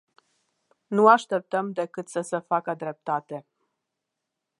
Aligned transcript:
Nu 0.87 1.07
așteptăm 1.07 1.71
decât 1.71 2.07
să 2.09 2.21
se 2.21 2.39
facă 2.39 2.73
dreptate. 2.73 3.45